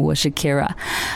[0.00, 0.68] 我是 Kira。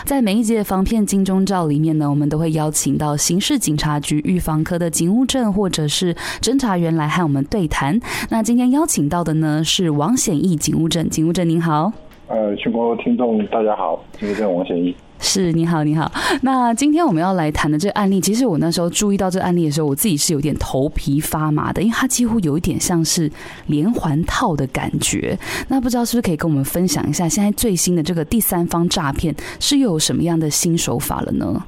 [0.05, 7.99] 在每一集的防骗金钟罩里面呢，我们都会邀请到刑事警察局预防科的警务证或者是侦查员来和我们对谈。
[8.31, 11.93] 那今天邀请到的呢是王显义警务证，警务证您好。
[12.27, 14.95] 呃，全国听众大家好，警务证王显义。
[15.25, 16.13] 是，你好，你好。
[16.43, 23.29] 那今天我们要来谈的这个案例，其实我那时候注意到这个案例的时候，我自己是有点头皮发麻的，因为它几乎有一点像是
[23.67, 25.37] 连环套的感觉。
[25.69, 31.65] 那不知道是不是可以跟我们分享一下，现在最新的这个第三方诈骗是又有什么样的新手法了呢？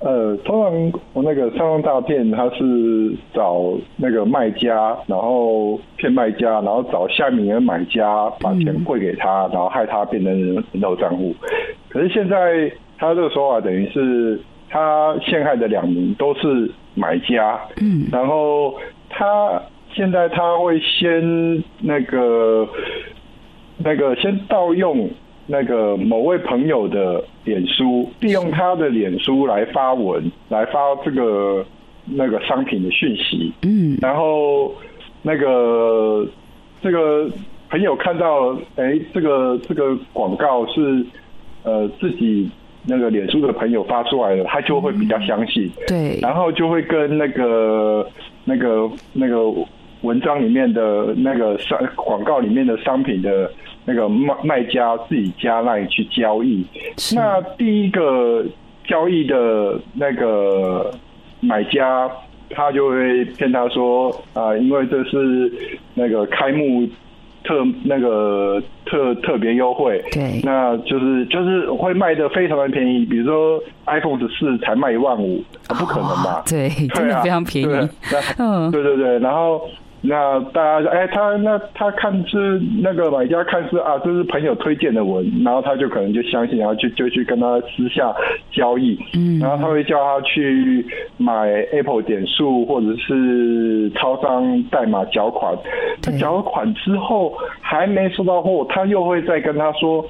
[0.00, 11.34] 呃，通常我那个三方诈骗，他是找那个卖家，然后骗卖家，然后找下面的买家把钱汇给他，然后害他变成人人头账户。
[11.88, 18.74] 可是现在他这个说法等于是他陷害的两名都是买家，嗯，然后
[19.08, 19.60] 他
[19.94, 22.68] 现在他会先那个
[23.78, 25.08] 那个先盗用。
[25.48, 31.64] 那个某位朋友的脸书，利用他的脸书来发文，来发这个
[32.04, 33.52] 那个商品的讯息。
[33.62, 34.74] 嗯，然后
[35.22, 36.26] 那个
[36.82, 37.30] 这个
[37.70, 41.06] 朋友看到，哎、欸，这个这个广告是
[41.62, 42.50] 呃自己
[42.84, 45.66] 那个脸书的朋友发出来的，他就会比较相信。
[45.66, 48.04] 嗯、对，然后就会跟那个
[48.44, 49.44] 那个那个
[50.02, 53.48] 文章里面的那个商广告里面的商品的。
[53.88, 56.66] 那个卖卖家自己加 LINE 去交易，
[57.14, 58.44] 那第一个
[58.84, 60.92] 交易的那个
[61.40, 62.10] 买家，
[62.50, 65.52] 他就会骗他说啊、呃，因为这是
[65.94, 66.84] 那个开幕
[67.44, 76.42] 特那个特特别优惠，对，那就是就是会卖的非常的便宜，比如说 iPhone 十四才卖一万五，不可能吧？
[76.44, 77.88] 对，真的非常便宜，
[78.38, 79.60] 嗯，对对对，然后。
[80.02, 88.14] 那大家哎、欸，他那他看是那个买家看是啊，这是朋友推荐的文，然后他就可能就相信，然后就就去跟他私下
[88.52, 90.86] 交易，嗯，然后他会叫他去
[91.16, 95.56] 买 Apple 点数或者是超商代码缴款，
[96.02, 100.04] 他缴款之后还没收到货，他又会再跟他说，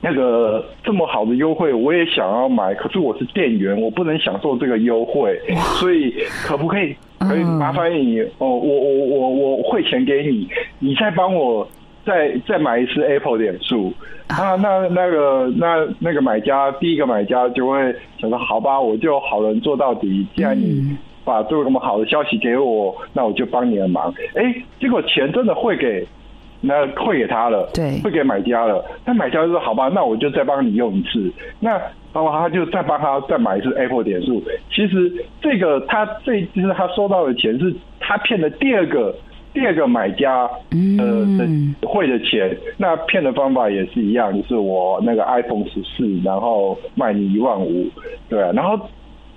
[0.00, 5.38] 那个这么好的优惠我也想要买，可是我是店员，我不能享受这个优惠，
[5.80, 6.14] 所以
[6.44, 6.94] 可不可以？
[7.18, 10.48] 可以麻烦你哦，我我我我汇钱给你，
[10.78, 11.68] 你再帮我
[12.06, 13.92] 再再买一次 Apple 点数
[14.28, 14.54] 啊。
[14.54, 20.24] 那那个那那个买家，第一个买家就会想说，好吧，我就好人做到底。
[20.36, 24.14] 既然你把这么好的消息给我，那我就帮你的忙。
[24.36, 26.06] 哎，结果钱真的汇给
[26.60, 28.84] 那退给他了，对，退给买家了。
[29.04, 31.32] 那买家就说，好吧，那我就再帮你用一次。
[31.60, 31.80] 那。
[32.10, 34.42] 然后他就再帮他再买一次 Apple 点数。
[34.72, 39.14] 其实这个他这就是他收到的钱是他骗的第二个
[39.52, 40.48] 第二个买家
[40.98, 41.46] 呃的
[41.86, 42.56] 汇的钱。
[42.78, 47.86] 那骗的方法也是一样，就是我那个 iPhone 十四，然后卖你一万五，
[48.28, 48.88] 对啊，然后。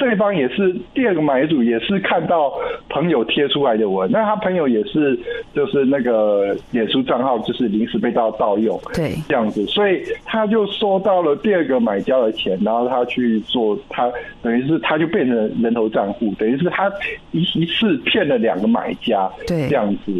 [0.01, 2.51] 对方也是第二个买主，也是看到
[2.89, 5.17] 朋友贴出来的文，那他朋友也是
[5.53, 14.11] 就是那个脸书账号，就是临时被盗盗用，对，这样子，所以他就收到了第二个买家的钱，然后他去做，他
[14.41, 16.91] 等于是他就变成人头账户，等于是他
[17.29, 20.11] 一一次骗了两个买家，对，这样子。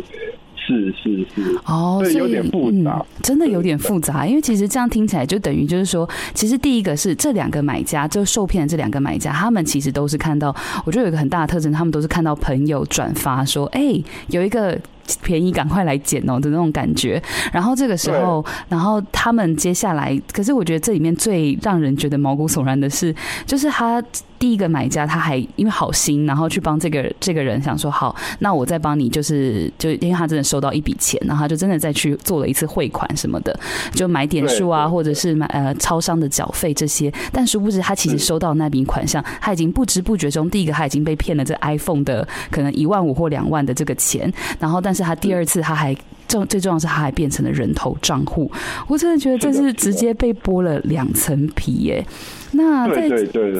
[0.66, 4.26] 是是是哦，所以有点复杂，嗯，真的有点复杂。
[4.26, 10.56] 因为其实这样听起来就等于就是说，其实第一个是这两个买家，就受骗的这两个买家，他们其实都是看到，
[10.86, 14.78] 我觉得有一个很大的特征，他们都是看到朋友转发说，哎，欸，有一个。
[15.24, 17.22] 便宜，赶快来捡哦的那种感觉。
[17.52, 23.14] 然后这个时候，然后他们接下来，可是我觉得这里面最让人觉得毛骨悚然的是，
[23.46, 24.02] 就是他
[24.42, 33.58] 第一个买家他还因为好心，然后去帮这个这个人想说好，那我再帮你，就是就因为他真的收到一笔钱，然后他就真的再去做了一次汇款什么的，
[33.94, 37.14] 就买点数啊，或者是买呃超商的缴费这些。
[37.32, 45.02] 但殊不知他其实收到那笔款项，他已经不知不觉中，第一个他已经被骗了这 iPhone 的可能一万五或两万的这个钱，然后但是。
[45.02, 45.98] 他第二次，他还
[46.32, 48.50] 重最重要是，他还变成了人头账户。
[48.88, 52.06] 我真的觉得这是直接被剥了两层皮耶。
[52.54, 53.10] 那在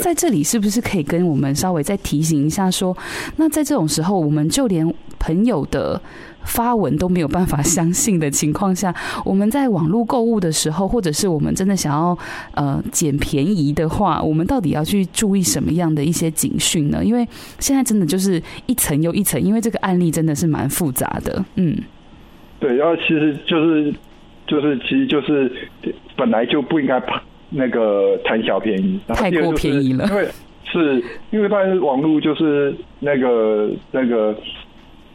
[0.02, 2.96] 在这里，是不是可以跟我们稍微再提醒一下，说，
[3.38, 6.02] 那在这种时候，我们就连朋友的
[6.44, 8.94] 发文都没有办法相信的情况下，
[9.24, 12.18] 我们在网络购物的时候，或者是我们真的想要
[12.54, 17.04] 呃捡便宜的话，我们到底要去注意什么样的一些警讯呢？
[17.04, 17.26] 因为
[17.60, 21.46] 现在真的就是一层又一层，因为这个案例真的是蛮复杂的。
[21.56, 21.78] 嗯，
[22.62, 23.94] 对，然后其实就是
[24.48, 25.52] 就是其实就是
[26.16, 27.02] 本来就不应该
[27.50, 30.28] 那个贪小便宜，太过便宜了，因为
[30.64, 34.34] 是因为当然网络就是那个那个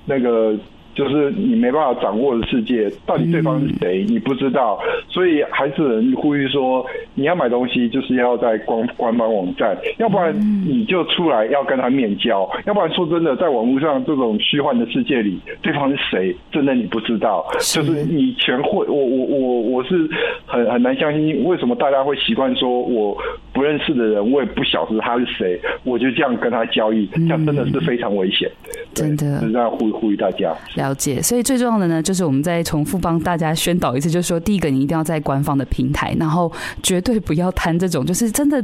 [0.05, 0.55] 那个。
[0.97, 6.85] 就是你没办法掌握的世界，到底对方是谁，你不知道，所以还是人呼吁说，
[7.15, 10.35] 你要买东西就是要在官官方网站，要不然
[10.67, 20.09] 你就出来要跟他面交，要不然说真的，在网络上这种虚幻的世界里，对方是谁，真的你不知道，就是你全会，我我我我是
[20.47, 23.15] 很很难相信，为什么大家会习惯说我
[23.57, 28.51] 不认识的人，我也不晓得他是谁，我就这样跟他交易，这样真的是非常危险，
[28.93, 30.55] 真的，是这样呼呼吁大家。
[30.75, 38.63] 了解，所以最重要的呢，就是我们再重复帮大家宣导一次，就是说，第一个，你一定要在官方的平台，然后绝对不要贪这种，就是真的，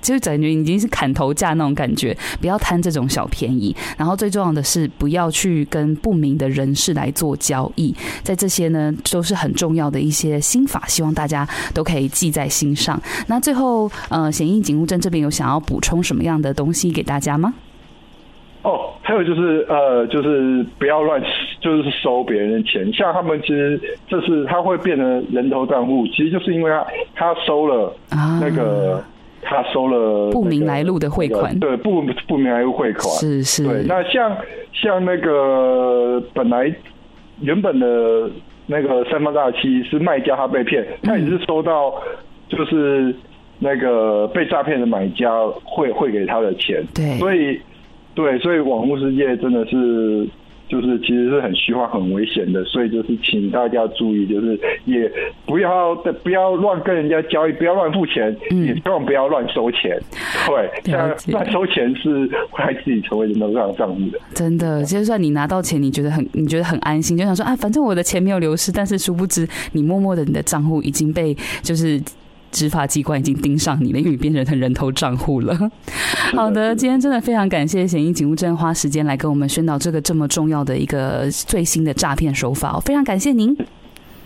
[0.00, 3.72] 就是感觉已经是砍头价那种感觉，不要贪这种小便宜。
[3.96, 7.94] 然后最重要的是，不要去跟不明的人士来做交易。
[8.24, 13.00] 在这些呢，都是很重要的一些心法，希望大家都可以记在心上。
[13.28, 17.52] 那最后，呃，显应警务证这边有想要补充什么样的东西给大家吗？
[18.62, 21.20] 哦，还有就是呃，就是不要乱，
[21.60, 22.92] 就是收别人的钱。
[22.92, 26.86] 像他们其实这是他会变成人头账户，其实就是因为他
[27.16, 27.92] 他收了
[28.40, 29.04] 那个、啊、
[29.42, 33.66] 他收了、那个、不明来路的汇款，对，不不明来路汇款是是。
[33.66, 34.36] 对，那像
[34.72, 36.72] 像那个本来
[37.40, 38.30] 原本的
[38.66, 41.92] 那个三方大七是卖家他被骗，他也是收到
[42.48, 43.12] 就是
[43.62, 45.30] 那个被诈骗的买家
[45.62, 47.60] 汇汇给他的钱，对，所以。
[48.14, 50.28] 对，所以网络世界真的是，
[50.68, 55.10] 就是其实是很虚幻、很危险的，所以就是请大家注意，就是也
[55.46, 59.98] 不要不要乱跟人家交易，不要乱付钱，嗯、也千万不要乱收钱。
[60.46, 64.18] 对，像乱收钱是会害自己成为人头账户的。
[64.34, 71.98] 真的，就算你拿到钱，你觉得很你觉得很安心，就想说啊，反正我的钱没有流失，但是殊不知你默默的你的账户已经被就是。
[72.52, 75.58] 执法机关已经盯上你了，因为你变成他人头账户了。
[76.36, 83.56] 好的，今天真的非常感谢显应警务证花时间来跟我们宣导这个这么重要的一个最新的诈骗手法，非常感谢您。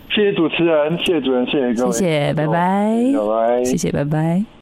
[0.09, 4.47] 谢谢主持人，谢谢主持人，谢谢各位，谢谢，拜拜，拜拜，谢谢，拜拜。